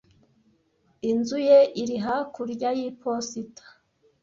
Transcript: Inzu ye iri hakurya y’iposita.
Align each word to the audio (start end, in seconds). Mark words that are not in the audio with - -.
Inzu 1.11 1.37
ye 1.47 1.59
iri 1.81 1.97
hakurya 2.05 2.69
y’iposita. 2.77 3.63